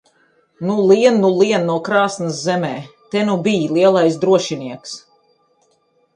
Nu, 0.69 0.77
lien 0.91 1.19
nu 1.25 1.29
lien 1.41 1.67
no 1.71 1.75
krāsns 1.89 2.39
zemē! 2.47 2.73
Te 3.13 3.23
nu 3.29 3.37
bij 3.49 3.69
lielais 3.77 4.19
drošinieks! 4.25 4.99